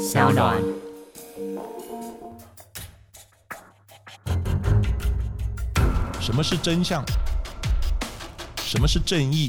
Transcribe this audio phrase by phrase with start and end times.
[0.00, 0.56] 小暖。
[6.18, 7.04] 什么是真相？
[8.56, 9.46] 什么是正义？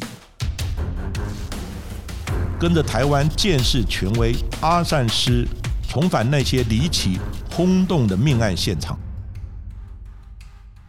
[2.59, 5.47] 跟着台湾建识权威阿善师，
[5.87, 7.17] 重返那些离奇
[7.55, 8.99] 轰动的命案现场，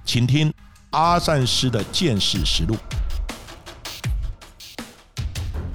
[0.05, 0.53] 请听
[0.91, 2.77] 阿善师的见识实录。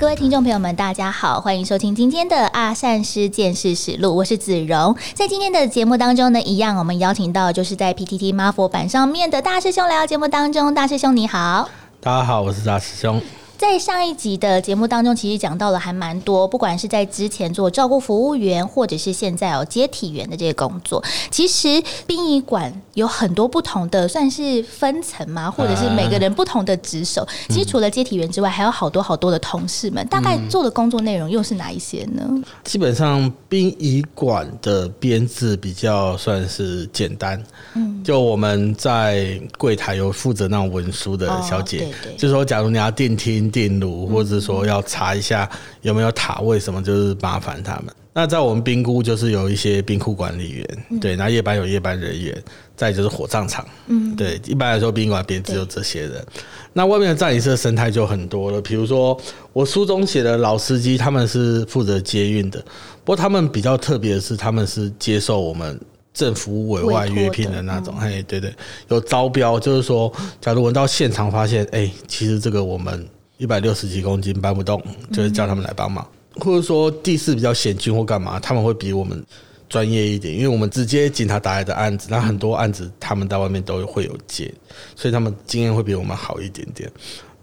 [0.08, 4.96] 各位听众朋友们，大家好，欢迎收听今天的阿善师见识实录，我是子荣。
[5.14, 10.74] 在今天的节目当中呢，一样我们邀请到就是在 PTT 妈佛版上面的大师兄来到节目当中。
[10.74, 11.68] 大师兄你好，
[12.00, 13.22] 大家好，我是大师兄。
[13.58, 27.28] 在上一集的节目当中，其实讲到了还蛮多，不管是在之前做照顾服务员，或者是现在哦接体员的这个工作，其实殡仪馆有很多不同的算是分层嘛，或者是每个人不同的职守。
[27.50, 32.24] 其实除了接体员之外，还有好多好多的同事们，大概做的工作内容又是哪一些呢？
[32.64, 43.47] 基本上殡仪馆的编制比较算是简单，嗯，就我们在柜台有负责那种文书的小姐，对对，就说假如你要电梯。
[43.50, 45.50] 电炉，或者说要查一下
[45.82, 47.94] 有没有塔，为什么就是麻烦他们？
[48.14, 52.44] 那在我们冰库就是有一些冰库管理员，对，那夜班有夜班人员，
[52.76, 56.26] 再就是火葬场，嗯，对，一般来说宾馆边只有这些人。
[56.74, 59.16] 那外面的葬仪社生态就很多了，比如说
[59.54, 62.60] 我书中写的老司机，他们是负责接运的，
[63.04, 65.80] 不过他们比较特别的是，他们是接受我们
[66.12, 68.52] 政府委外约聘的那种，嘿，对对，
[68.88, 70.12] 有招标，就是说，
[70.42, 73.08] 假如我到现场发现，哎，其实这个我们。
[73.38, 74.82] 一百六十几公斤搬不动，
[75.14, 79.24] 就是叫他们来帮忙，或者说地势比较险峻或干嘛，他们会比我们
[79.70, 84.52] 专业一点，因为我们直接警察打来的案子，那很多案子他们在外面都会有接，
[84.96, 86.92] 所以他们经验会比我们好一点点。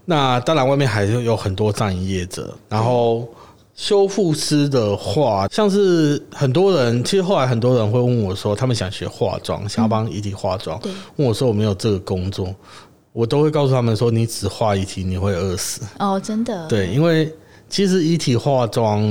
[0.05, 3.27] 那当然，外面还是有很多葬仪业者，然后
[3.75, 10.79] 修复师的话，像是很多人，其实后来很多人会问我说，他们想学化妆，想要帮遗体化妆，
[11.15, 12.53] 问我说我没有这个工作。
[13.15, 16.67] 我都会告诉他们说，你只画遗体你会饿死哦，真的。
[16.67, 17.33] 对，因为
[17.69, 19.01] 其实遗体化妆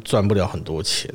[0.00, 1.08] 赚不了很多钱，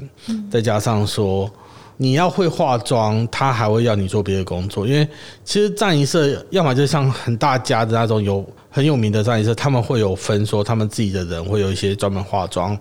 [0.50, 1.52] 再加上说
[1.98, 4.88] 你要会化妆，他还会要你做别的工作。
[4.88, 5.08] 因为
[5.44, 12.78] 其实葬仪社要么就像很大家的那种有很有名的葬仪社，他们会有分说他们自己的人会有一些专门化妆、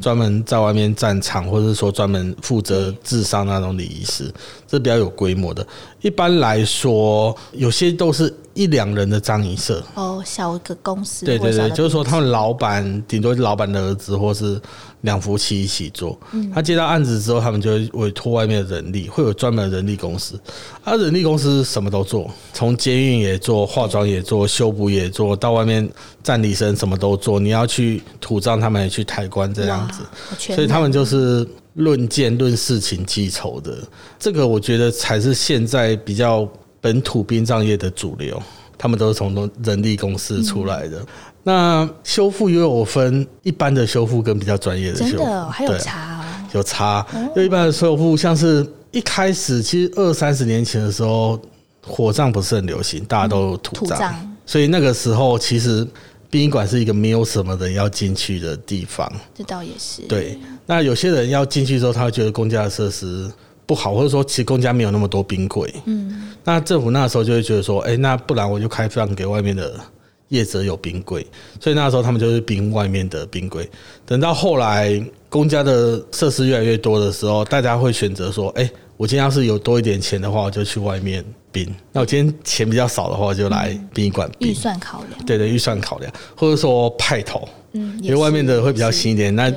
[0.00, 4.32] 专门在外面站场，或者说专门负责智商那种礼仪师，
[4.66, 5.66] 这比较有规模的。
[6.00, 8.32] 一般来说，有些都是。
[8.52, 14.60] 一两人的葬仪社哦，小个公司对对对，就是说他们老板顶多是老板的儿子，或是
[15.02, 16.18] 两夫妻一起做。
[16.54, 20.40] 他接到案子之后，他们就会委托外面的人力，会有专门的人力公司。
[20.84, 25.88] 啊，人力公司什么都做，从监运也做，化妆也做，修补也做到外面
[26.22, 27.40] 站立生什么都做。
[27.40, 33.78] 你要去土葬，他们也去抬棺这样子，所以他们就是论件论事情记仇的。
[34.18, 36.48] 这个我觉得才是现在比较。
[36.82, 38.42] 本土殡葬业的主流，
[38.82, 41.04] 他们都是从人力公司出来的。
[41.42, 46.24] 那修复又有分一般的修复跟比较专业的修复，还有差，
[46.54, 47.06] 有差。
[47.12, 51.38] 因为一般的修复，像是一开始其实二三十年前的时候，
[51.86, 54.14] 火葬不是很流行，大家都土葬，
[54.46, 55.86] 所以那个时候其实
[56.30, 59.12] 殡仪馆是一个没有什么人要进去的地方。
[59.34, 60.00] 这倒也是。
[60.08, 63.30] 对，那有些人要进去之后，他会觉得公家的设施。
[63.70, 69.78] 不好，或者说其实公家没有那么多冰柜，嗯，那政府那时候就会觉得说，哎，那不然我就开放给外面的
[70.26, 71.24] 业者有冰柜，
[71.60, 73.70] 所以那时候他们就是冰外面的冰柜。
[74.04, 81.72] 等到后来公家的设施越来越多的时候，大家会选择说，哎，我今天要是有多一点钱的话，我就去外面冰。
[81.92, 84.28] 那我今天钱比较少的话，就来殡仪馆。
[84.40, 89.48] 预算考量，对对，预算考量，或者说派头，嗯，因为外面的会比较新一点，那。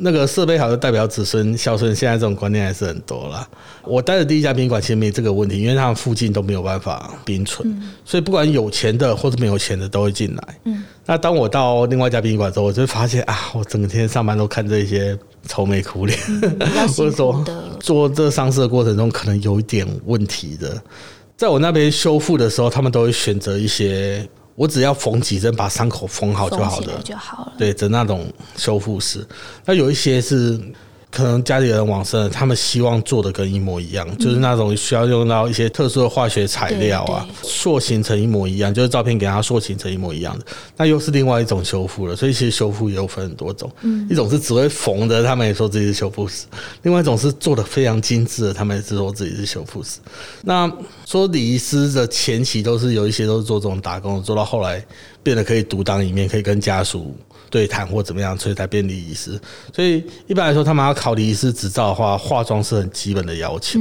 [0.00, 3.48] 那个设备好就代表子孙孝顺，现在这种观念还是很多了。
[3.84, 10.58] 我待的第一家宾馆其实没这个问题，因为他们附近都没有办法冰存，所以不管有钱的或者没有钱的都会进来。
[10.64, 16.18] 嗯，那当我到另外一家宾馆之后，我就发现啊，我整天上班都看这些愁眉苦脸，
[16.96, 17.44] 或者说
[17.80, 20.80] 做这丧事的过程中可能有一点问题的，
[21.36, 24.28] 在我那边修复的时候，他们都会选择一些。
[24.58, 27.52] 我只要缝几针，把伤口缝好就好了，就好了。
[27.56, 28.26] 对，的那种
[28.56, 29.24] 修复师，
[29.64, 30.60] 那有一些是。
[31.10, 40.44] 可能家里人往生，他们希望做的跟一模一样，就是那种需要用到一些特殊的化学材料啊，塑形成一模一样，就是照片给他塑形成一模一样的，
[40.76, 42.14] 那又是另外一种修复了。
[42.14, 43.72] 所以其实修复也有分很多种，
[44.10, 46.44] 一种是只会缝的，他们也说自己是修复师；，
[46.82, 50.00] 另外一种是做的非常精致的，他们也是说自己是修复师。
[50.42, 50.70] 那
[51.08, 54.84] 说礼仪师的前期都是有一些都是做这种打工，做到后来
[55.22, 57.16] 变得可以独当一面，可以跟家属。
[57.50, 59.40] 对谈或怎么样，所以才变礼仪师。
[59.74, 63.80] 所以一般来说，他们要考礼仪师执照的话，化妆是很基本的要求。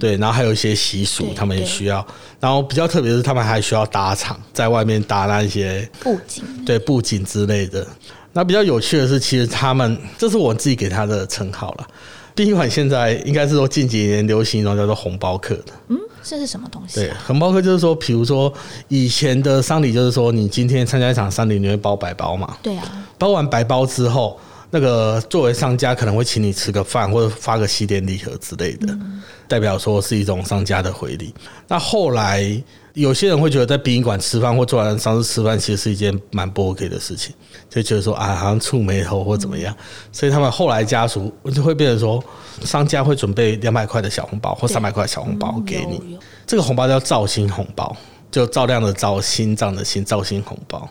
[0.00, 2.02] 对，然后还有一些习俗，他们也需要。
[2.40, 7.86] 然后比较特别的是，他们还需要搭场，在外面搭那一些布景对布景之类的。
[8.32, 11.86] 那比较有趣的是，其实他们这是我自己给他的称号了。
[12.34, 15.72] 殡仪馆现在应该是说近几年流行一种叫做红包客的。
[15.88, 17.16] 嗯，这是什么东西对，啊？
[17.26, 18.52] 红包客就是说，比如说
[18.88, 22.56] 以前的丧礼，就是说你今天参加一场丧礼，你会包白包嘛？
[22.62, 24.38] 对啊，包完白包之后，
[24.74, 28.96] 那个作为商家可能会请你吃个饭，或者发个喜点礼盒之类的，
[29.46, 31.34] 代表说是一种商家的回礼。
[31.68, 32.42] 那后来
[32.94, 37.34] 有些人会觉得在殡仪馆吃饭或做完丧事吃饭，其实是一件蛮不 OK 的事情，
[37.68, 39.76] 就觉得说啊，好像触眉头或怎么样，
[40.10, 42.24] 所以他们后来家属就会变成说，
[42.64, 46.18] 商家会准备两百块的小红包或对三百块小红包嗯给你。
[46.46, 47.94] 这个红包叫造星红包，
[48.30, 50.88] 就照亮的照，心脏的心，造星红包。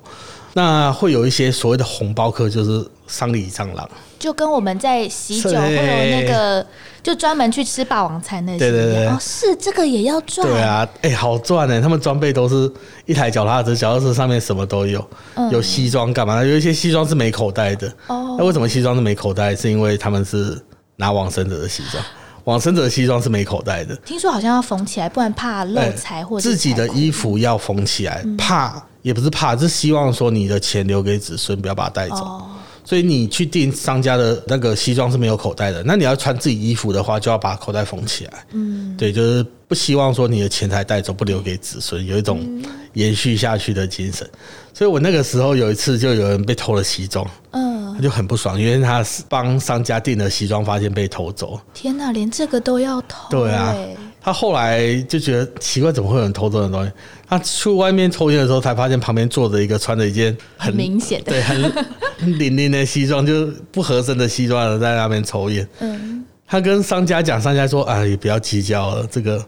[0.54, 3.90] 那会有一些所谓的红包客，就是丧礼蟑螂。
[4.20, 6.66] 就跟我们在喜酒对会有那个，
[7.02, 11.82] 就专门去吃霸王餐那些对对对哦，是这个也要赚，对，啊，哎、好赚呢！
[11.82, 12.72] 他们装备都是
[13.08, 15.04] 一台脚踏车，脚踏车上面什么都有，
[15.52, 16.44] 有西装干嘛？
[16.44, 17.88] 有一些西装是没口袋的。
[18.08, 19.56] 哦那为什么西装是没口袋？
[19.56, 20.62] 是因为他们是
[20.98, 22.04] 拿往生者的西装，
[22.46, 23.96] 往生者的西装是没口袋的。
[23.98, 32.18] 听说好像要缝起来，不然怕漏财或者自己的衣服要缝起来，怕也不是怕，是希望说你的钱留给子孙，不要把它带走。
[32.18, 32.46] 哦，
[32.84, 38.34] 所以你去订商家的那个西装是没有口袋的，那你要穿自己衣服的话，就要把口袋缝起来。
[38.52, 42.40] 嗯，对，就是不希望说你的钱财带走，不留给子孙，有一种
[42.94, 44.30] 延续下去的精神。
[44.74, 47.71] 所以我那个时候有一次，就有人被偷了西装，嗯，
[48.02, 51.62] 他就很不爽，因为他是帮商家订的西装，发现被偷走。
[51.72, 56.92] 天哪，连这个都要偷，对啊哎，他后来就觉得奇怪，怎么会有人偷这种东西？
[57.28, 61.62] 他去外面抽烟的时候，才发现旁边坐着一个穿着一件很明显的，对很
[62.18, 65.68] 很凛凛的西装，就是不合身的西装的在那边抽烟。
[65.82, 69.46] 嗯，他跟商家讲，商家说：“啊，也不要计较了，这个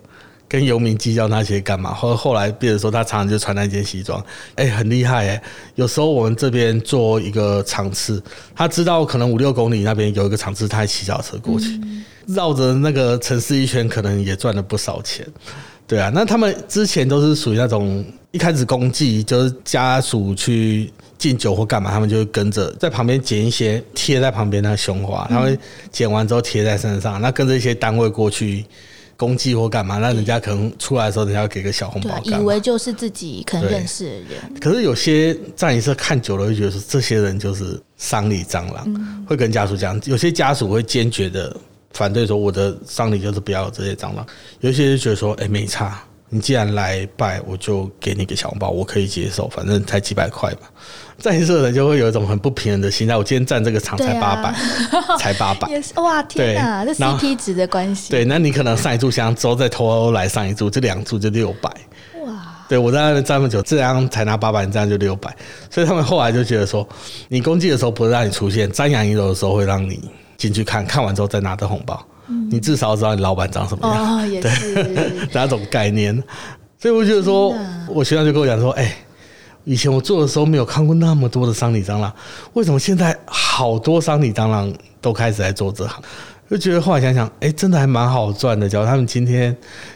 [0.53, 4.23] 跟游民计较那些干嘛？”后后来变成说，他常常就穿那件西装，
[4.53, 8.21] 哎、很厉害哎、有时候我们这边做一个场次，
[8.55, 11.79] 他知道可能五六公里那边有一个场次，他还骑脚车过去，
[12.27, 15.25] 绕着那个城市一圈，可能也赚了不少钱。
[15.87, 25.57] 对啊，那他们之前都是属于那种一开始公祭，就是家属去敬酒或干嘛，他们就会跟着在旁边捡一些贴在旁边那个胸花，他会
[25.91, 28.65] 捡完之后贴在身上，那跟着一些单位过去
[29.15, 32.39] 公祭或干嘛，那人家可能出来的时候，人家要给个小红包干嘛。
[32.39, 39.99] 为就是自己可能认识的人，可是有些葬仪社看久了，会觉得说这些人就是丧礼蟑螂，嗯会跟家属讲。
[40.05, 41.55] 有些家属会坚决的
[41.91, 44.25] 反对说，我的丧礼就是不要有这些蟑螂。
[44.59, 50.67] 有一些就觉得说，哎、没差，你既然来拜，我就给你个小红包，我可以接受，反正才几百块嘛。
[51.19, 54.53] 葬仪社的人就会有一种很不平衡的心态，我今天站这个场才八百、
[55.17, 55.69] 才八百。
[55.95, 61.69] 哇，天哪，这 CP 值的关系，对，那你可能上一炷香之后再偷来上一炷，这两炷就六百。
[62.25, 65.33] 哇，对我在那边站那么久，这样才拿八百，这样就六百，
[65.69, 66.87] 所以他们后来就觉得说，
[67.29, 76.15] 你攻击的时候不会让你出现，瞻仰一楼的时候会让你进去看看完之后再拿着红包，你至少要知道你老板长什么样，哦，也是， 那种概念。
[76.79, 77.55] 所以我觉得说
[77.87, 78.93] 我学长就跟我讲说，哎、
[79.63, 82.13] 以前我做的时候没有看过那么多的丧礼蟑螂，
[82.53, 86.01] 为什么现在好多丧礼蟑螂都开始在做这行？
[86.49, 88.67] 就觉得后来想想，哎、真的还蛮好赚的。
[88.67, 89.55] 假如他们今天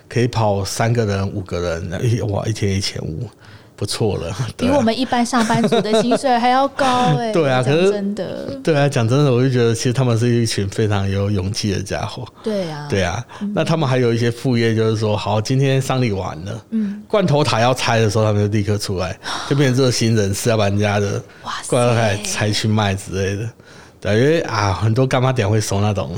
[0.10, 3.30] 可以跑三个人、五个人，哎哇，一天一千五，
[3.78, 4.36] 不错了。
[4.58, 6.86] 比我们一般上班族的薪水还要高
[7.18, 12.28] 哎，对啊可是真的，对啊，讲真的，我就觉得其实他们是一群非常有勇气的家伙。
[12.44, 19.18] 对啊，对啊，那他们还有一些副业，就是说，好，今天丧礼完了，嗯，罐头塔要拆的时候，他们就立刻出来，
[19.48, 21.22] 就变成热心人士，要把人家的
[21.68, 23.48] 罐头塔拆去卖之类的。
[24.02, 26.12] 对，因为啊，很多干妈点会收那种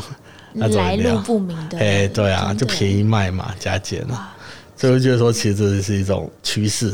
[0.54, 4.34] 那种来路不明的，哎，对啊，就便宜卖嘛，加减啊。
[4.80, 6.94] 所以我就觉得说，其实这是一种趋势，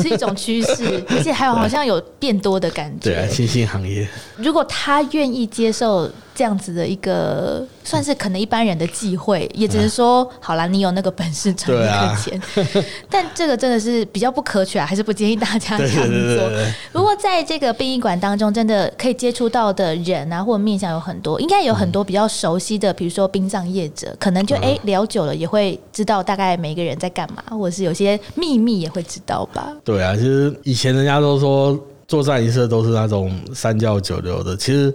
[0.00, 3.10] 是一种趋势， 而且还有好像有变多的感觉。
[3.10, 4.06] 对啊，新兴行业，
[4.36, 16.48] 如果他愿意接受这样子的一个，算是可能一般人的忌讳，也只是说，好啦，你有那个本事赚对啊那个钱， 但这个真的是比较不可取啊，还是不建议大家 这样对对对做。
[16.50, 16.72] 对。
[16.92, 29.72] 不过在这个殡仪馆当中，真的可以接触到的人啊，或者面向有很多，应该有很多比较熟悉的，比如说殡葬业者，可能就哎、聊久了也会知道大概每一个人在干嘛，或者是有些秘密也会知道吧。
[29.82, 34.92] 对啊，其实以前人家都说做葬仪社都是那种三教九流的，其实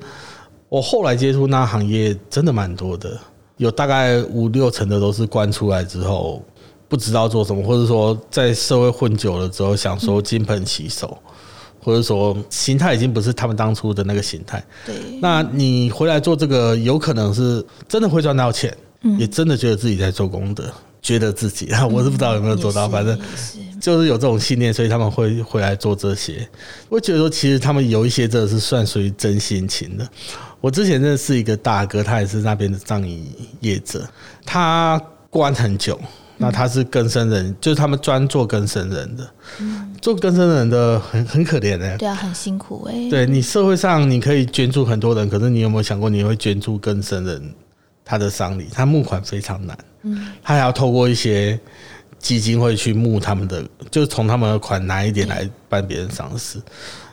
[0.72, 3.20] 我后来接触那行业真的蛮多的，
[3.58, 6.42] 有大概五六成的都是关出来之后
[6.88, 11.18] 不知道做什么，或者说在社会混久了之后想说金盆洗手。
[11.84, 14.64] 或者说形态已经不是他们当初的那个形态。
[14.86, 18.72] 对，那你回来做这个，有可能是真的会赚到钱，
[19.18, 23.18] 也真的觉得自己在做功德，觉得自己， 我是不知道有没有做到，反正
[23.82, 26.48] 就是有这种信念，所以他们会回来做这些。
[26.88, 30.08] 我觉得说，其实他们有一些真的是算属于真性情的。
[30.62, 33.28] 我之前认识一个大哥，他也是那边的葬仪
[33.60, 34.08] 业者，
[34.46, 36.00] 他关很久。
[36.38, 39.32] 那他是更生人，就是他们专做更生人的，
[40.02, 47.54] 做更生人的很很可怜的、对啊，很辛苦哎、对你社会上你可以捐助很多人，可是你有没有想过你会捐助更生人
[48.04, 48.68] 他的丧礼？
[48.74, 51.60] 他募款非常难，嗯，他还要透过一些
[52.18, 56.60] 基金会去募他们的，就是从他们的款拿一点来办别人丧事。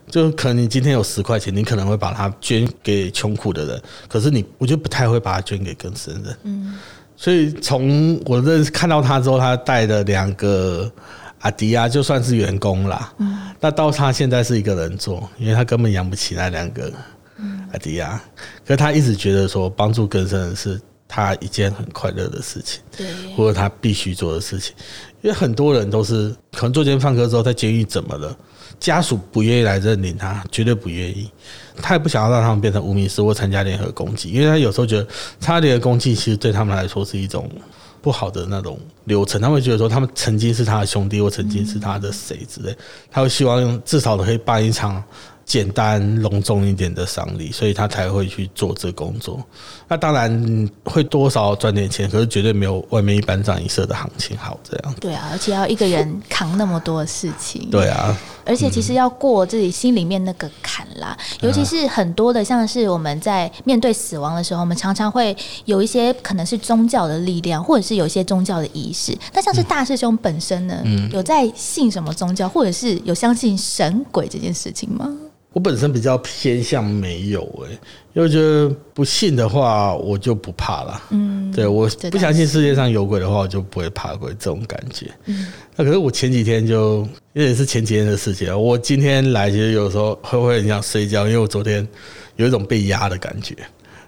[0.09, 6.37] 就可能你今天有十块钱，你可能会把它捐给穷苦的人，可是你我就不太会把它捐给更生人。
[6.45, 6.79] 嗯，
[7.17, 10.91] 所以从我认识看到他之后，他带的两个
[11.41, 13.13] 阿迪亚就算是员工啦。
[13.19, 16.93] 嗯，那到他现在是一个人做，因为他根本养不起那两个
[17.73, 18.21] 阿迪亚。
[18.65, 22.81] 可是他一直觉得说帮助更生人是他一件很快乐的事情。
[22.97, 24.75] 对，或者他必须做的事情，
[25.23, 28.37] 因为很多人都是可能做监放科之后，在监狱怎么了，
[28.81, 31.31] 家属不愿意来认领他，绝对不愿意，
[31.83, 35.05] 他也不想要让他们变成无名氏或参加联合攻击，因为他有时候觉得
[35.41, 37.51] 参加联合攻击其实对他们来说是一种
[38.01, 42.77] 不好的那种流程，他会觉得说他们曾经是他的兄弟，或曾经是他的谁之类，
[43.11, 45.03] 他会希望至少可以办一场。
[45.49, 49.43] 简单隆重一点的丧礼，所以他才会去做这工作。
[49.89, 54.95] 那当然会多少赚点钱，可是绝对没有外面一般葬仪社的行情好这样。
[55.01, 58.15] 对啊，而且要一个人扛那么多的事情，对啊，
[58.45, 69.17] 而且其实要过自己心里面那个坎啦，尤其是很多的，像是我们在面对死亡的时候，我们常常会有一些可能是宗教的力量，或者是有一些宗教的仪式。
[69.33, 75.11] 那像是大师兄本身呢，有在信什么宗教，或者是有相信神鬼这件事情吗？
[75.59, 77.77] 我本身比较偏向没有诶、
[78.13, 81.03] 因为觉得不信的话，我就不怕了。
[81.11, 85.11] 嗯，对我不相信世界上有鬼的话，我就不会怕鬼这种感觉。
[85.25, 86.99] 嗯，那可是我前几天就，
[87.33, 91.85] 因为也是前几天的事情啊，我今天来其实有时候会会很想睡觉，因为我昨天
[92.37, 93.57] 有一种被压的感觉。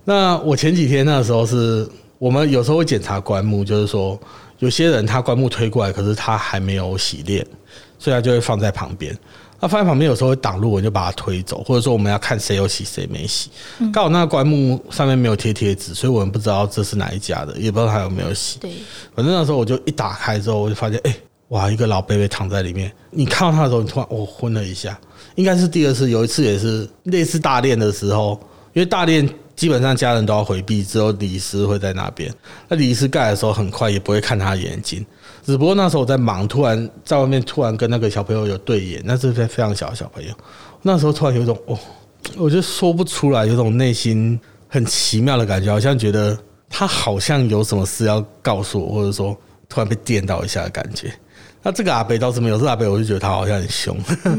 [0.05, 1.85] 那我前几天那时候是
[2.21, 4.17] 我们有时候会检查棺木，就是说
[4.61, 7.45] 有些人他棺木推过来，可是他还没有洗练，
[7.99, 9.13] 所以他就会放在旁边。
[9.61, 13.51] 那放在旁边有时候会挡路，我就把它推走，或者说我们要看谁有洗谁没洗。
[13.93, 18.59] 刚好那个棺木上面没有贴贴纸，所以我们不知道这是哪一家的，也不知道他有没有洗。
[18.59, 18.73] 对，
[19.15, 21.15] 反正那时候我就一打开之后，我就发现，哎、
[21.49, 22.91] 哇，一个老伯伯躺在里面。
[23.11, 24.99] 你看到他的时候，你突然我、昏了一下，
[25.35, 28.41] 应该是第二次，有一次也是类似大殿的时候，
[28.73, 29.29] 因为大练
[29.61, 32.33] 基本上家人都要回避，只有李师会在那边。
[32.67, 35.05] 那李师盖的时候很快，也不会看他的眼睛。
[35.45, 40.33] 只不过那时候我在忙，突然在外面突然跟那个小朋友有对眼，那是非非常小的小朋友。
[40.81, 41.79] 那时候突然有一种哦，
[42.39, 46.35] 我就说不出来，有种内心很奇妙的感觉，好像觉得
[46.71, 49.37] 他好像有什么事要告诉我，或者说
[49.69, 51.13] 突然被电到一下的感觉。
[51.63, 53.95] 那这个阿北倒是没有，这个阿北我就觉得他好像很凶，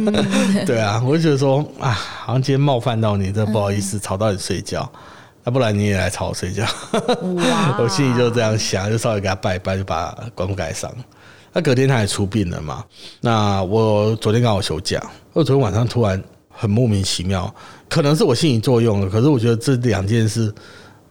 [0.66, 4.92] 对啊，我就觉得说啊，好像今天冒犯到你，这不好意思，吵到你睡觉，
[5.44, 6.66] 那不然你也来吵我睡觉。
[7.80, 10.92] 我心里就这样想，就稍微给他拜一拜，就把棺木盖上。
[11.54, 12.84] 那隔天他也出殡了嘛？
[13.20, 15.02] 那我昨天刚好休假，
[15.34, 17.54] 我昨天晚上突然很莫名其妙，
[17.90, 20.54] 可能是我心理作用了，可是我觉得这两件事，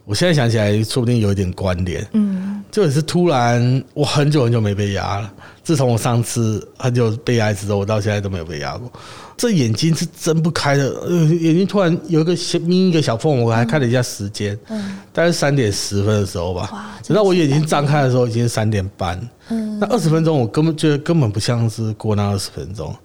[0.05, 2.03] 我现在想起来，说不定有一点关联。
[2.13, 5.31] 嗯，就也是突然，我很久很久没被压了。
[5.63, 8.91] 自从我上次很久被压一次之后，我到现在都没有被压过。
[9.37, 16.85] 这眼睛是睁不开的，呃，眼睛突然有一个小眯一个小缝，我还看了一下时间，嗯，大概三点十分的时候吧哇。
[17.07, 19.19] 等到我眼睛张开的时候，已经是三点半。
[19.49, 22.95] 嗯，那二十分钟我根本觉得根本不像是过那二十分钟，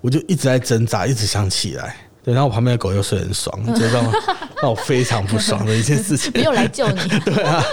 [0.00, 1.94] 我就一直在挣扎，一直想起来。
[2.24, 4.12] 对，然后我旁边的狗又睡很爽，就让我
[4.62, 6.30] 让我非常不爽的 一件事情。
[6.32, 7.64] 没有来救你， 对啊，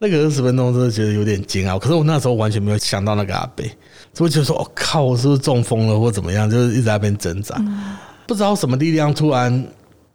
[0.00, 1.80] 那个二十分钟真的觉得有点煎熬。
[1.80, 3.68] 可是我那时候完全没有想到那个阿贝，
[4.14, 7.60] 所以我就说：“我、靠，我是不是中风了或怎么样？”就是一直在那边挣扎，
[8.26, 9.66] 不知道什么力量突然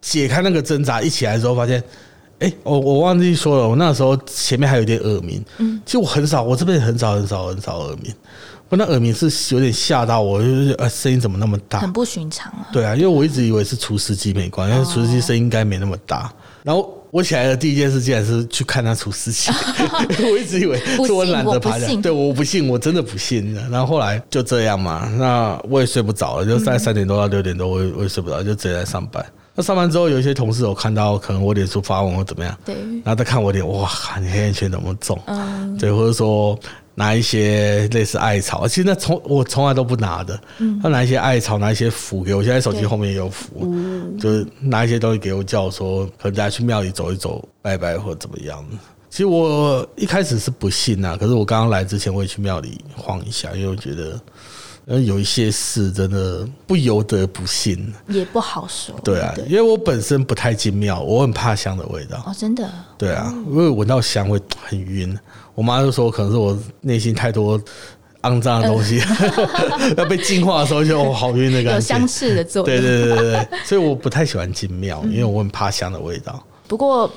[0.01, 1.81] 解开那个挣扎，一起来之后发现，
[2.39, 5.43] 哎、我我忘记说了，我那时候前面还有点耳鸣。
[5.59, 8.13] 嗯，其实我很少，我这辈子很少很少很少耳鸣。
[8.69, 11.79] 我那耳鸣是有点吓到我，就是呃声音怎么那么大？
[11.79, 12.67] 很不寻常啊。
[12.73, 16.33] 对啊，因为我一直以为是除湿机没关，因为除湿机声音应该没那么大。
[16.63, 19.53] 然后我起来的第一件事竟然是去看他出事情，
[20.31, 23.53] 我一直以为是我懒得爬起来，对，我不信，我真的不信。
[23.69, 29.23] 然后后来就这样嘛，那我也睡不着了，就在三点多到六点多，我也我也睡不着，就直接来上班。
[29.53, 32.73] 那上班之后，有一些同事有看到，可能我脸书发文或怎么样，对，
[33.05, 33.87] 然后再看我脸，哇，
[34.19, 35.21] 你黑眼圈怎么重？
[35.27, 36.59] 嗯，对，或者说
[36.95, 40.39] 拿一些类似艾草，其实那从我从来都不拿的。
[40.81, 43.73] 他拿一些艾草，拿一些符给我，现在手机对后面也有符，
[44.19, 48.63] 就是拿一些东西给我，叫我说可能大家去庙里走一走，拜拜或怎么样。
[49.09, 54.19] 其实我一开始是不信啊，可是我刚刚来之前，我也去庙里晃一下，因为我觉得，
[54.85, 57.93] 呃，有一些事真的不由得不信。
[58.07, 58.95] 也不好说。
[59.03, 62.23] 对啊，因为我本身不太进庙，我很怕香的味道。
[62.25, 65.15] 哦，真的，对啊，因为闻到香会很晕。
[65.55, 67.59] 我妈就说，可能是我内心太多
[68.23, 69.01] 肮脏的东西，
[69.97, 71.85] 要被净化的时候就哦好晕的有感觉。
[71.85, 72.65] 相似的作用。
[72.65, 76.43] 对对对对对，所以我不太喜欢进庙，因为我很怕香的味道。
[76.67, 77.11] 不过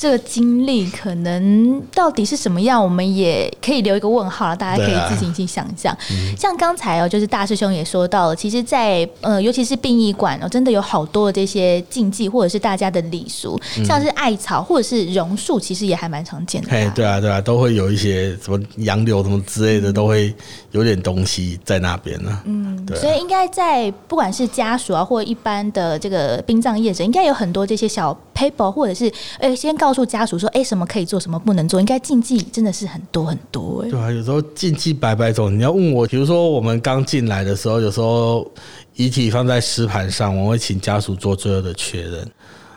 [0.00, 5.94] 这个经历可能到底是什么样，我们也可以留一个问号了，大家可以自行去想象。
[6.38, 16.72] 像刚才哦，就是大师兄也说到了，其实在，呃，尤其是殡仪馆哦，真的有好多的这些禁忌，或者是大家的礼俗，像是艾草或者是榕树，其实也还蛮常见的吧。
[16.72, 20.34] 嘿，对啊，对啊，都会有一些什么杨柳什么之类的，都会
[20.70, 22.40] 有点东西在那边呢。
[22.46, 35.56] 嗯，对啊、所以应该在不管是家属啊，或一般的这个殡葬业者，应该有很多这些小 paper，或者是呃，先告诉家属说，哎、什么可以做，什么不能做，应该禁忌真的是很多很多哎、对啊，有时候禁忌百百种。
[35.56, 38.50] 你要问我，比如说我们刚进来的时候，有时候
[38.94, 42.30] 遗体放在石盘上，我们会请家属做最后的确认。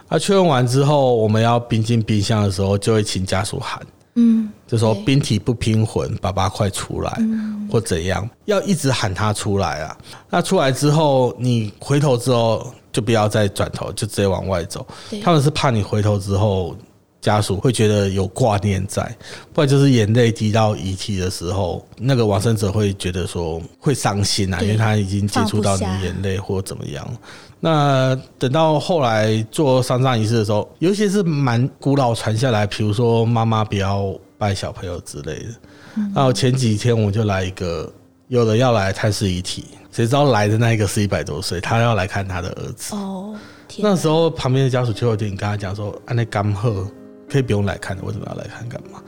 [0.07, 3.81] 啊，确认完之后，我们要冰进冰箱的时候，就会请家属喊，
[4.15, 7.17] 嗯，就说冰体不拼魂，爸爸快出来，
[7.71, 9.97] 或怎样，要一直喊他出来啊。
[10.29, 14.85] 那出来之后，你回头之后就不要再转头，就直接往外走。
[15.23, 16.75] 他们是怕你回头之后。
[17.23, 19.01] 家属会觉得有挂念在，
[19.53, 27.07] 不然就是眼泪滴到遗体的时候，那个往生者会觉得说会伤心啊，因为他已经接触到你眼泪或怎么样。
[27.61, 35.49] 那等到后来做丧葬仪式的时候，有一些是蛮古老传下来，比如说妈妈不要拜小朋友之类的。
[36.13, 37.89] 那我前几天我就来一个，
[38.27, 39.63] 有人要来探视遗体，
[39.93, 42.93] 谁知道来的那一个是一百多岁，他要来看他的儿子。
[42.93, 43.33] 哦，
[43.77, 46.85] 那时候旁边的家属就有点跟他讲说：“啊，那干贺
[47.33, 49.01] 可以不用来看的，为什么要来看干嘛？”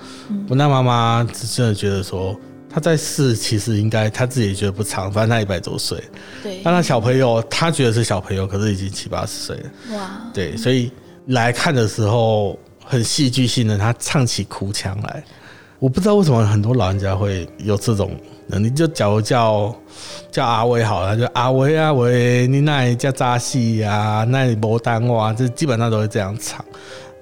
[0.50, 1.24] 我那妈妈
[1.56, 2.36] 真的觉得说。
[2.68, 5.98] 她在世其实应该她自己也觉得不长，反正她一百多岁，
[6.44, 9.64] 对那他小朋友她觉得是小朋友，可是已经七八十岁了。
[9.94, 10.92] 哇，对，所以
[11.28, 15.24] 来看的时候很戏剧性的，她唱起哭腔来。
[15.80, 18.12] 我不知道为什么很多老人家会有这种
[18.48, 19.74] 能力，就假如叫
[20.30, 26.66] 叫阿威好了，就阿威阿威，你那里叫扎戏呀，那里没单哇，这基本上都会这样唱。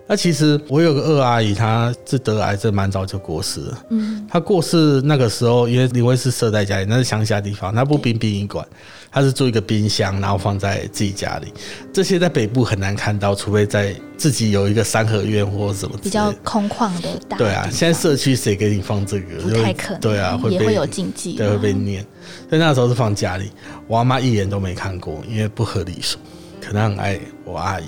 [0.05, 3.83] 那其实我有个二阿姨，她是得癌症，蛮早就过世了。
[3.89, 8.67] 嗯，她过世那个时候，因为林威是设在家里，那是乡下地方，她不冰殡仪馆，
[9.09, 11.53] 她是做一个冰箱，然后放在自己家里。
[11.93, 16.09] 这些在北部很难看到，除非在自己有一个三合院或什么比。
[16.09, 19.41] 较空旷的大对啊，地现在社区谁给你放这个？
[19.41, 22.05] 不太可能，对啊，会被也会有禁忌，对，会被念。
[22.49, 23.49] 所以那时候是放家里，
[23.87, 26.17] 我阿妈一眼都没看过，因为不合理数，
[26.61, 27.85] 可能很爱我阿姨。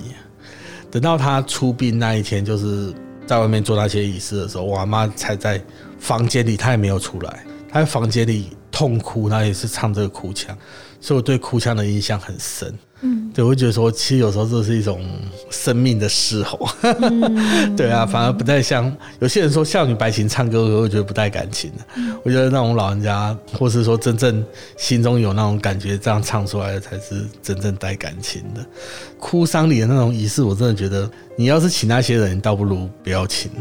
[0.95, 2.93] 等到他出殡那一天，就是
[3.27, 5.61] 在外面做那些仪式的时候，我阿妈才在
[5.99, 10.57] 房间里，她也没有出来，她在房间里痛哭，她也是唱这个哭腔，
[11.01, 12.73] 所以我对哭腔的印象很深。
[13.05, 14.99] 嗯，对，我会觉得说，其实有时候这是一种
[15.51, 16.67] 生命的嘶吼。
[16.81, 22.03] 嗯 对啊，反而不太像有些人说少女白琴唱歌，我会觉得不带感情的。
[22.23, 24.43] 我觉得那种老人家，或是说真正
[24.77, 28.65] 心中有那种感觉，这样唱出来的才是真正带感情的。
[29.19, 33.51] 哭丧礼的那种仪式，我真的觉得，你要是请那些人，倒不如不要请。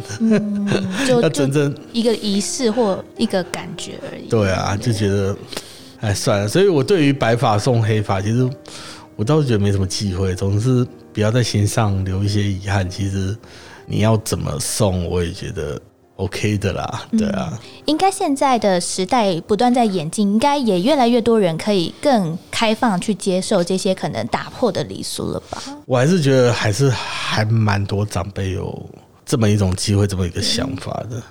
[1.23, 4.29] 要真正一个仪式或一个感觉而已。
[4.29, 5.37] 对啊，就觉得，
[6.01, 6.49] 哎，算了。
[6.49, 8.49] 所以我对于白发送黑发，其实
[9.17, 12.89] 我倒是觉得没什么忌讳，总是不要在心上留一些遗憾。
[12.89, 13.37] 其实
[13.87, 15.81] 你要怎么送，我也觉得
[16.17, 17.03] OK 的啦。
[17.17, 25.63] 对啊，应该现在的时代不断在演进，应该也越来越多人可以更开放去接受这些可能打破的礼俗了吧？
[25.87, 28.91] 我还是觉得还是还蛮多长辈有
[29.25, 31.23] 这么一种机会，这么一个想法的。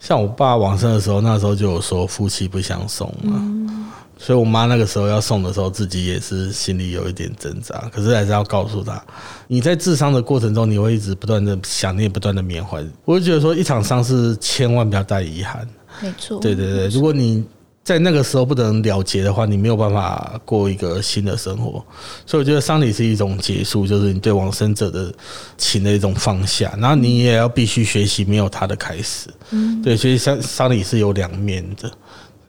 [0.00, 3.86] 像我爸往生的时候，那时候就有说夫妻不相送嘛，
[4.24, 9.02] 所以我妈那个时候要送的时候，自己也是心里有一点挣扎，可是还是要告诉她，
[9.48, 12.80] 你在治伤的过程中，你会一直不断的想念，不断的缅怀。
[13.04, 15.68] 我就觉得说，一场伤是千万不要带遗憾。
[16.00, 17.44] 没错，对对对，如果你
[17.82, 21.84] 在那个时候不能了结的话，你没有办法过一个新的生活。
[22.24, 25.12] 所以我觉得丧礼是一种结束，就是你对往生者的
[25.58, 29.28] 情的一种放下，然后你也要必须学习没有他的开始。
[29.50, 31.90] 嗯，对，所以丧丧礼是有两面的。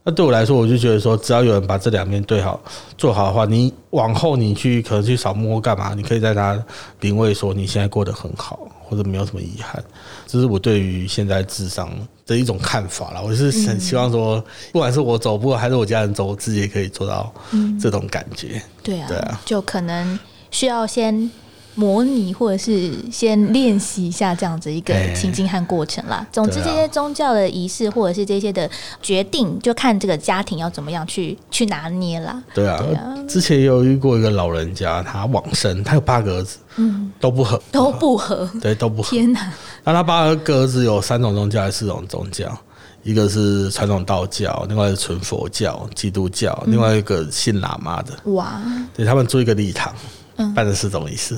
[0.05, 2.61] 那对我来说，我就觉得说，只要有人把这两面对好、
[2.97, 6.61] 做好的话，你往后你去可能去扫墓或干嘛，你可以在他
[6.99, 9.81] 灵位说你现在过得很好，或者没有什么遗憾。
[10.27, 11.89] 这是我对于现在智商
[12.25, 13.21] 的一种看法啦。
[13.21, 17.33] 我是很希望说，不管是我走步还是我家人走，我自己也可以做到
[17.79, 18.61] 这种感觉。
[18.83, 20.19] 对啊，对啊就可能
[20.51, 21.31] 需要先
[21.75, 26.25] 模拟或者是先练习一下这样子一个哎情境和过程啦。
[26.31, 28.69] 总之，这些宗教的仪式或者是这些的
[29.01, 32.41] 决定，就看这个家庭要怎么样去去拿捏啦。
[32.53, 39.09] 对啊，对啊之前也有遇过一个老人家，他往生，他有八个儿子，嗯，都不合，都不合， 对，都不合。
[39.09, 39.51] 天哪！
[39.83, 42.55] 那他八个儿子有三种宗教还是四种宗教？
[43.03, 48.31] 一个是传统道教，另外是纯佛教、基督教，另外一个信喇嘛的。
[48.31, 48.61] 哇，
[48.95, 49.93] 对他们租一个礼堂，
[50.37, 51.37] 嗯办的四种仪式。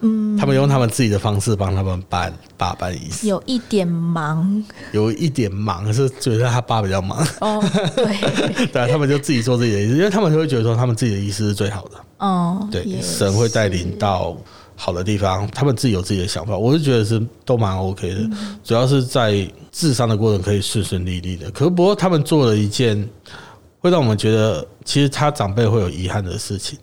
[0.00, 4.64] 嗯，他们用他们自己的方式帮他们办爸办仪式，有一点忙。
[4.92, 7.62] 有一点忙，是觉得他爸比较忙，哦，
[7.96, 11.90] 对， 对啊，他们就自己做自己的仪式，因为他们就会觉得说他们自己的仪式是最好的。
[12.18, 14.36] 哦，对，神会带领到
[14.76, 18.30] 好的地方，他们自己有自己的想法，我是觉得是都蛮 OK 的，
[18.62, 21.50] 主要是在治伤的过程可以顺顺利利的。
[21.50, 23.08] 可是不过他们做了一件
[23.80, 26.78] 会让我们觉得，其实他长辈会有遗憾的事情，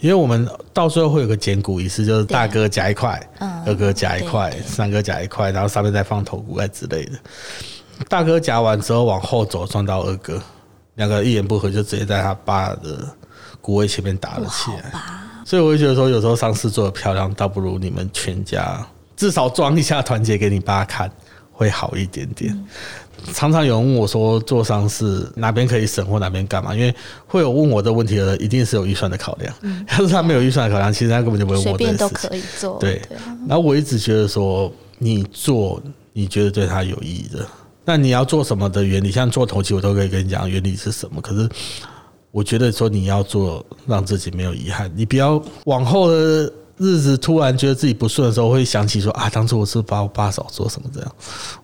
[0.00, 7.12] 因为我们到最后会有个剪骨仪式，就是大哥夹一块，嗯二哥夹一块三哥夹一块，然后上面再放头骨盖之类的。
[8.08, 10.40] 大哥夹完之后往后走，撞到二哥，
[10.94, 13.04] 两个一言不合就直接在他爸的
[13.60, 14.92] 骨位前面打了起来。
[15.44, 21.10] 所以我就觉得说，有时候丧事做的漂亮，倒不如你们全家至少装一下团结给你爸看，
[21.50, 22.66] 会好一点点。
[23.32, 26.74] 常常有人问我说，做商事哪边可以省或哪边干嘛？
[26.74, 26.94] 因为
[27.26, 29.54] 会有问我的问题的人，一定是有预算的考量。
[29.90, 32.30] 要是他没有预算的考量，其实他根本就不会我这便都件事情。
[32.30, 37.46] 可以做，对啊，然后我一直觉得说，你做你觉得对他有意义的，
[37.84, 41.20] 那你要做什么的原理，像做头期，我都可以跟你讲原理是什么。
[41.20, 41.48] 可是
[42.30, 51.12] 我觉得说你要做让自己没有遗憾，你不要往后的日子突然觉得自己不顺的时候，会想起说啊，当初我是把我爸少做什么这样，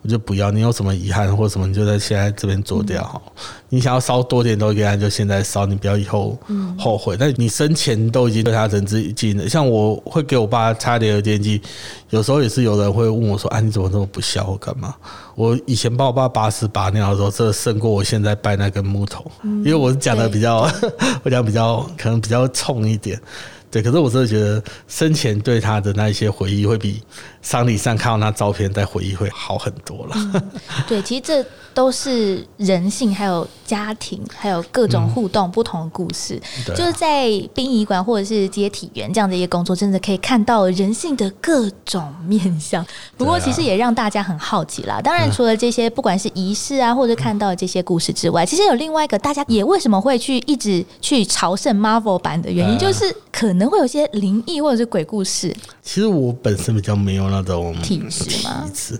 [0.01, 0.51] 我就不要。
[0.51, 3.21] 你有什么遗憾或什么，你就在现在这边做掉。
[3.69, 6.37] 你想要烧多点都给他，就现在烧，你不要以后
[6.77, 7.15] 后悔。
[7.17, 9.49] 但你生前都已经对他仁至义尽了。
[9.49, 11.61] 像我会给我爸插点儿电机，
[12.09, 14.93] 有时候也是有人会问我说：“啊，你怎么这么不孝或干嘛？”
[15.35, 20.69] 我以前帮我爸拔屎拔尿的时候，这胜过我现在拜那根木头，因为我是讲的比较，
[21.23, 23.19] 我讲比较可能比较冲一点。
[23.75, 27.03] 对，可是我真的觉得生前对他的那一些回忆，会比
[27.41, 30.41] 丧礼上看到那照片再回忆会好很多了。
[30.87, 36.41] 对，其实这都是人性，还有家庭，还有各种互动、不同的故事。
[36.67, 42.83] 啊就是在殡仪馆或者是接体员这样的一个工作，真的可以看到人性的各种面相。
[43.17, 45.01] 不过，其实也让大家很好奇啦。
[45.01, 55.53] 当然，除了这些不管是仪式啊，或者看到这些故事之外，其实有另外一个大家也为什么会去一直去朝圣 Marvel 版的原因，嗯就是可能会有些灵异或者是鬼故事。
[55.83, 58.99] 其实我本身比较没有那种体质吗体质，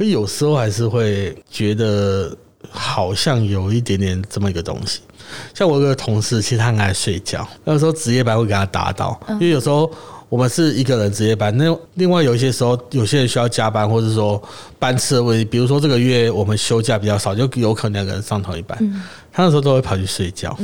[0.00, 2.34] 可有时候还是会觉得
[2.70, 5.00] 好像有一点点这么一个东西。
[5.54, 9.92] 像我有个同事，其实他很爱睡觉，那时候值夜班会给他打倒，因为有时候。
[10.30, 14.40] 我们是一个人值夜班，那另外有一些时候，有些人需要加班，或者说
[14.78, 18.78] 班次的问题，比如说这个月我们休假比较少，就有可能两个人上同一班。
[19.32, 20.56] 他那时候都会跑去睡觉。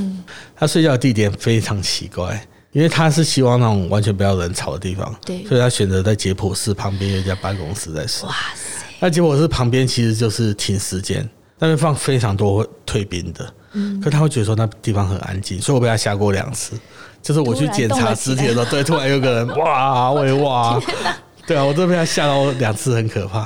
[0.55, 8.29] 他睡觉的地点非常奇怪，因为他是希望那种完全不要人吵的地方，对所以他选择在解剖室旁边有一家办公室在睡。
[8.29, 8.65] 哇塞！
[8.98, 11.28] 那结果是旁边其实就是停尸间，
[11.59, 16.78] 那边放非常多退兵的，嗯可他会觉得说那地方很安静，所以我被他吓过两次。
[17.22, 20.80] 就是我去检查尸体的时候，对，突然有个人 哇，我也哇，
[21.44, 23.42] 对啊，我都被他吓到两次，很可怕。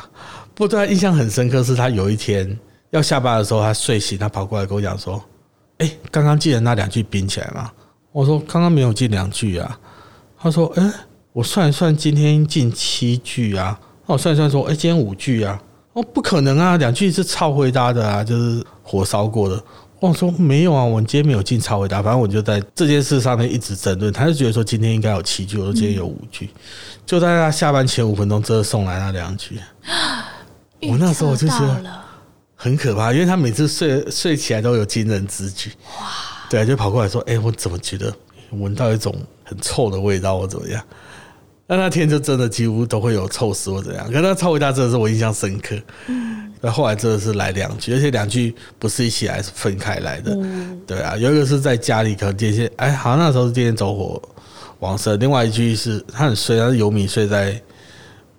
[0.54, 2.58] 不过对他印象很深刻，是他有一天
[2.90, 5.22] 要下班的时候，他睡醒，他跑过来跟我讲说
[5.78, 7.70] ：“哎、刚刚记得那两句冰起来吗？”
[8.12, 9.78] 我说：“刚刚没有记两句啊。”
[10.38, 10.92] 他说：“哎、
[11.32, 13.80] 我算一算，今天进七句啊。”
[14.10, 15.56] 那我算一算说：“哎、今天五句啊。”
[15.94, 19.62] 哦，不可能啊，两句是超回答的啊，就是火烧过的。
[20.00, 24.12] 我说没有啊，我今天没有进超回答，反正我就在这件事上面一直争论。
[24.12, 26.50] 他就觉得说今天应该有七句，我说今天有五句，
[27.06, 29.60] 就在他下班前五分钟，真的送来那两句。
[30.90, 31.80] 我那时候我就觉得
[32.56, 35.70] 很可怕，因为他每次睡睡起来都有惊人之举。
[36.00, 36.08] 哇！
[36.50, 38.12] 对啊，就跑过来说：“哎、我怎么觉得
[38.50, 40.82] 闻到一种很臭的味道，或怎么样？”
[41.70, 44.04] 那那天就真的几乎都会有臭死或怎样。
[44.08, 45.76] 可是那臭味大真的是我印象深刻。
[46.60, 50.36] 那后来真的是来两句，而且两句不是一起来，是分开来的。
[50.84, 54.20] 对啊，有一个是在家里可能电线，哎，好像那时候是电线走火
[54.80, 55.16] 往生。
[55.20, 57.62] 另外一句是他很衰，他是游民睡在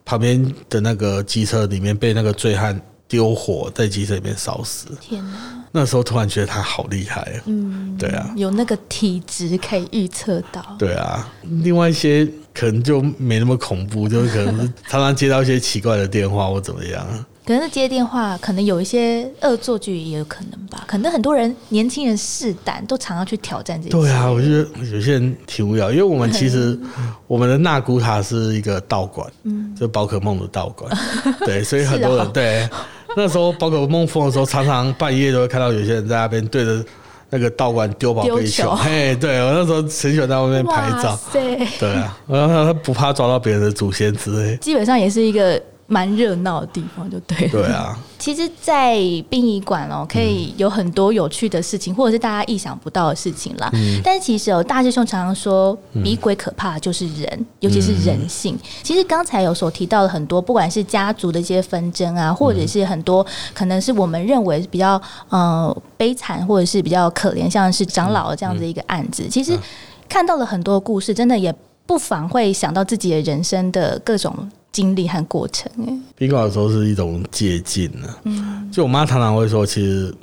[0.04, 2.78] 旁边的那个机车里面，被那个醉汉
[3.12, 4.88] 丢火在机车里面烧死。
[5.02, 5.38] 天哪！
[5.74, 7.44] 那时候突然觉得他好厉害啊！
[7.46, 10.64] 嗯，对啊，有那个体质可以预测到。
[10.80, 11.30] 对啊，
[11.62, 17.06] 另外一些可能就没那么恐怖，就是可能是 常常接到一些奇怪的电话或怎么样。
[17.46, 20.84] 可能是接电话，可能有一些恶作剧也有可能吧。
[20.88, 23.92] 可能很多人年轻人试胆都常常去挑战这些。
[23.92, 26.80] 对啊，我觉得有些人挺无聊，因为我们其实
[27.28, 30.92] 我们的纳古塔是一个道馆，嗯，就宝可梦的道馆，
[31.46, 32.70] 对，所以很多人对。
[33.18, 36.86] 那时候宝可梦疯的时候，常常半夜都会看到有些人在那边对着
[37.30, 38.64] 那个道馆丢宝贝丢球。
[38.64, 47.52] 球，嘿，对我那时候很喜欢在外面拍照，塞，对啊，然后他不怕抓到别人的祖先之类，基本上也是一个蛮热闹的地方，就对了。
[47.52, 48.96] 对啊，其实，在
[49.30, 53.70] 殡仪馆哦，可以有很多有趣的事情，或者是大家意想不到的事情啦。
[54.02, 58.58] 但是其实哦，大师兄常常说，比鬼可怕的就是人，尤其是人性。
[58.82, 69.60] 其实刚才有所提到的很多，不管是家族的一些纷争啊，或者是很多可能是我们认为比较呃悲惨，或者是比较可怜，像是长老这样子一个案子，其实
[70.08, 71.54] 看到了很多故事，真的也
[71.86, 74.34] 不妨会想到自己的人生的各种
[74.72, 75.72] 经历和过程。
[75.86, 78.08] 哎，宾馆有时候是一种借鉴呢。
[78.24, 80.14] 嗯，就我妈常常会说，其实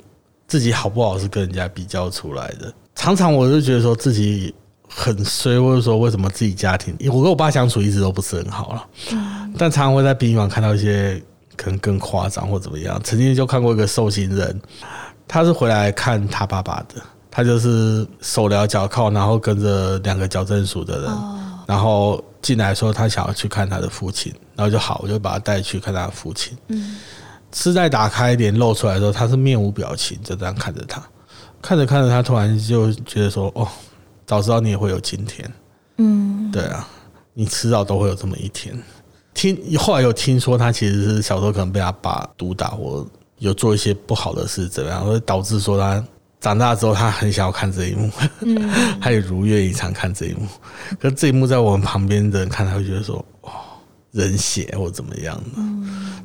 [0.47, 2.73] 自己好不好是跟人家比较出来的。
[2.95, 4.53] 常常我就觉得说自己
[4.87, 8.85] 很衰，或者说为什么自己家庭，我跟我爸相处一直都不是很好了。
[9.57, 11.21] 但常常会在殡仪馆看到一些
[11.55, 12.99] 可能更夸张或怎么样。
[13.03, 14.59] 曾经就看过一个受刑人，
[15.27, 16.95] 他是回来看他爸爸的，
[17.29, 21.11] 他就是手镣脚铐，然后跟着两个矫正署的人。
[21.67, 26.57] 然后进来说他想要去看他的父亲，然后就好，我就把他带去看他的父亲。
[26.67, 26.97] 嗯，
[27.51, 31.01] 丝带打开脸露出来的时候，他是面无表情，就这样看着他，
[31.61, 33.67] 看着看着，他突然就觉得说：“哦，
[34.25, 35.51] 早知道你也会有今天。”
[35.97, 36.87] 嗯，对啊，
[37.33, 38.73] 你迟早都会有这么一天。
[39.33, 43.05] 听后来有听说，他其实是小时候可能被他爸毒打，或
[43.37, 46.03] 有做一些不好的事，怎么样，会导致说他
[46.39, 48.09] 长大之后，他很想要看这一幕，
[49.01, 50.47] 他也如愿以偿看这一幕。
[50.99, 53.51] 可是这一幕在我们旁边的人看，他会觉得说：“哦，
[54.11, 55.61] 人血或怎么样的。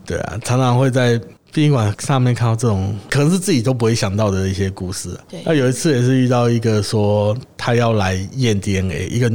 [0.06, 1.20] 对啊，常常会在
[1.52, 9.32] 殡仪馆上面看到这种可能是自己都不会想到的一些故事、那有一次也是遇到一个说他要来验 DNA，一个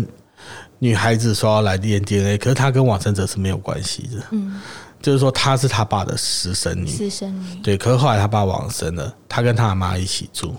[0.80, 4.24] 女孩子说要来验 DNA，可是她跟往生者是没有关系的。
[4.32, 4.60] 嗯，
[5.02, 6.88] 就是说她是他爸的私生女。
[6.88, 10.54] 私生女，对，可是后来他爸往生了，他跟他妈一起住，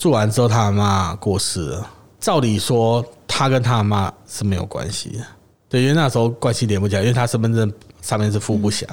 [0.00, 1.86] 住完之后他阿妈过世了。
[2.18, 5.26] 照理说，他跟他阿妈是没有关系的，
[5.68, 8.88] 对，因为那时候关系连不起来，因为他身份证上面是父不详，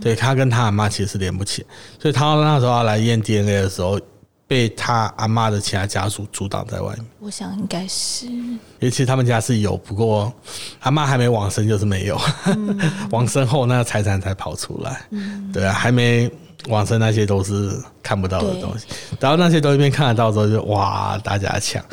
[0.00, 1.68] 对他跟他阿妈其实是连不起来，
[2.00, 4.00] 所以他那时候要来验 DNA 的时候，
[4.48, 7.06] 被他阿妈的其他家属阻挡在外面。
[7.20, 8.26] 我想应该是。
[8.26, 10.32] 因为其实他们家是有，不过
[10.80, 12.20] 阿妈还没往生就是没有，
[13.10, 15.04] 往生后那个财产才跑出来。
[15.52, 16.30] 对啊，还没
[16.68, 17.72] 往生那些都是
[18.02, 18.86] 看不到的东西，
[19.18, 21.84] 然后那些东西变看得到之后就哇大家抢，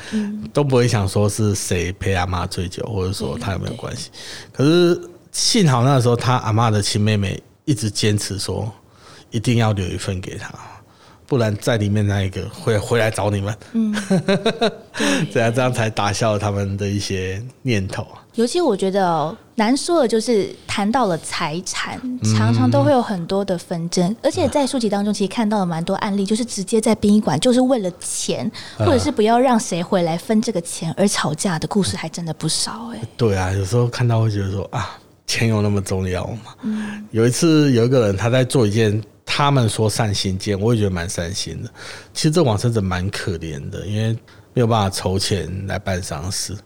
[0.53, 4.09] 都不会想说是谁陪阿妈醉酒，或者说他有没有关系。
[4.53, 5.01] 可是
[5.31, 8.71] 幸好那时候他阿妈的亲妹妹一直坚持说
[9.31, 10.53] 一定要留一份给他。
[11.29, 13.95] 不然在里面那一个会回来找你们，嗯
[15.31, 18.25] 这样这样才打消了他们的一些念头啊。
[18.33, 22.01] 尤其我觉得哦，难说的就是谈到了财产，
[22.35, 33.01] 常常都会有很多的纷争，而且在书籍当中其实看到了蛮多案例，就是直接在殡仪馆就是为了钱，或者是不要让谁回来分这个钱而吵架的故事还真的不少哎。
[33.15, 37.03] 对啊，有时候看到会觉得说啊，钱有那么重要吗？
[37.11, 38.99] 有一次有一个人他在做一件
[39.31, 41.69] 他们说善心件，我也觉得蛮善心的。
[42.15, 44.11] 其实这往生者蛮可怜的，因为
[44.55, 46.57] 没有办法筹钱来办丧事。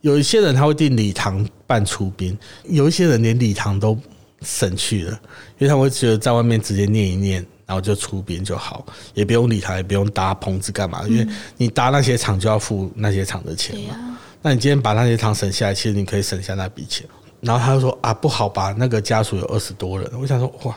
[0.00, 3.96] 有一些人他会订礼堂办出殡，有一些人连礼堂都
[4.40, 5.12] 省去了，
[5.58, 14.18] 因为他们会觉得在外面直接念一念，然后就出殡就好，也不用礼堂，也不用搭棚子干嘛，因为你搭那些场就要付那些场的钱嘛。
[14.40, 17.06] 那你今天把那些场省下来，其实你可以省下那笔钱。
[17.40, 18.74] 然后他就说啊，不好吧？
[18.76, 20.76] 那个家属有二十多人，我想说哇，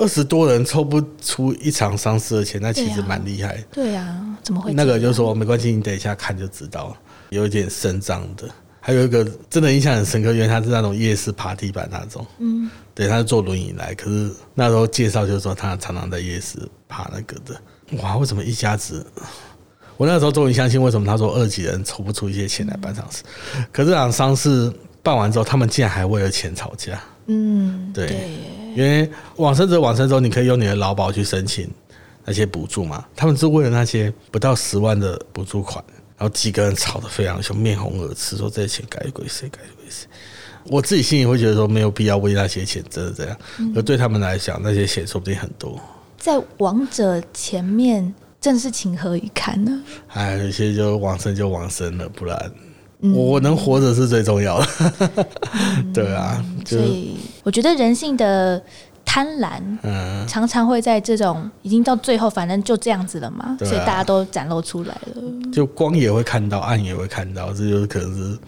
[0.00, 3.62] 二十多人抽不出一场丧事的钱，那其实蛮厉害的。
[3.70, 6.96] 对呀、怎么会那个就说没关系，你等一下看就知道了，
[7.28, 8.48] 有一点声张的。
[8.80, 16.58] 还有一个真的印象很深刻，因为他是那种夜市爬地板那种，嗯，对，他是坐轮椅来，可是那时候介绍就是说他常常在夜市
[16.88, 17.60] 爬那个的。
[18.02, 19.06] 哇，为什么一家子？
[19.98, 23.22] 我那时候终于相信为什么他说二级人抽不出一些钱来办丧事，
[23.70, 26.98] 可是这场丧事办完之后，他们竟然还为了钱吵架。
[27.26, 28.28] 嗯，对对，
[28.74, 31.68] 因为往生者往生之后，你可以用你的劳保去申请
[32.24, 33.04] 那些补助嘛。
[33.14, 35.84] 他们是为了那些不到十万的补助款，
[36.18, 40.08] 然后几个人吵得非常凶，面红耳赤，说这些钱该归谁，该归谁。
[40.64, 43.36] 我自己心里会觉得说没有必要为那些钱真的这样，
[43.74, 45.80] 而对他们来讲，那些钱说不定很多。
[46.18, 49.82] 在王者前面正是情何以堪呢？
[50.08, 52.52] 哎，有些就往生就往生了，不然
[53.14, 54.66] 我能活着是最重要的。
[55.94, 58.62] 对啊，所以我觉得人性的
[59.04, 65.22] 贪婪，嗯，常常会在这种已经到最后，反正就这样子了嘛，啊所以大家都展露出来了。
[65.52, 68.38] 就光也会看到，暗也会看到，这就是可能是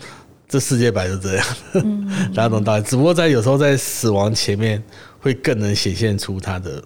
[0.49, 1.47] 这世界本来就这样，
[2.35, 2.83] 大家懂道理。
[2.85, 4.81] 只不过在有时候在死亡前面，
[5.19, 6.85] 会更能显现出他的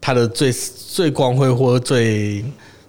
[0.00, 2.44] 他的最最光辉或最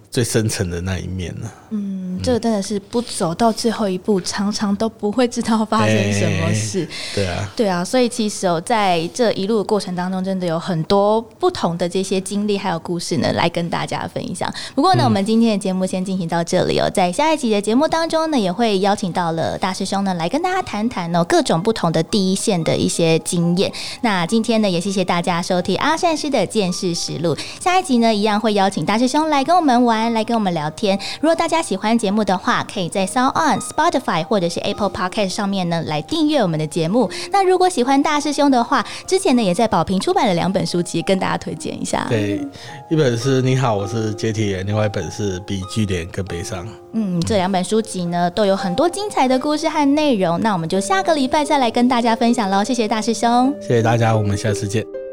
[0.09, 1.47] 最深层的那一面呢。
[1.69, 6.87] 嗯，这个真的是不走到最后一步，常常都不会知道发生什么事。
[7.13, 14.51] 对啊，对啊，所以其实哦，在这一路的过程当中，真的有很多不同的这些经历还有故事呢，来跟大家分享。
[14.75, 23.71] 不过呢，我们今天的节目先进行到这里哦，在下一集的节目当中呢，也会邀请到了大师兄呢，来跟大家谈谈哦各种不同的第一线的一些经验。
[24.01, 27.35] 那今天呢，也谢谢大家收听阿善师的见识实录。
[27.59, 30.97] 下一集呢，一样会邀请大师兄来跟我们玩，来跟我们聊天。
[31.19, 37.09] 如果大家喜欢节目的话，可以在 Sound On、Spotify 或者是 Apple Podcast 上面呢来订阅我们的节目。
[37.31, 42.05] 那如果喜欢大师兄的话，之前呢也在宝瓶出版了两本书籍，跟大家推荐一下。
[42.09, 42.45] 对，
[42.89, 46.67] 一本是你好，我是接体人，另外一本是比据点更悲伤。
[46.93, 50.39] 嗯，这两本书籍呢都有很多精彩的故事和内容。
[50.41, 52.63] 那我们就下个礼拜再来跟大家分享喽。
[52.63, 53.53] 谢谢大师兄。
[53.61, 55.06] 谢谢大家，我们下次见。